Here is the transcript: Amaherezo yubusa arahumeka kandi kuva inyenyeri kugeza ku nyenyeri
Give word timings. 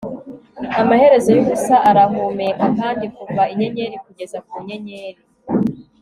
Amaherezo 0.81 1.29
yubusa 1.37 1.75
arahumeka 1.89 2.65
kandi 2.79 3.05
kuva 3.15 3.41
inyenyeri 3.53 3.97
kugeza 4.05 4.37
ku 4.47 4.55
nyenyeri 4.67 5.21